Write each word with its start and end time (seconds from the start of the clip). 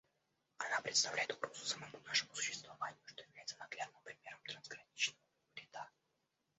Она 0.57 0.81
представляет 0.81 1.31
угрозу 1.31 1.63
самому 1.63 1.99
нашему 2.07 2.33
существованию, 2.33 2.99
что 3.05 3.21
является 3.21 3.55
наглядным 3.59 4.01
примером 4.01 4.41
трансграничного 4.47 5.21
вреда. 5.53 5.91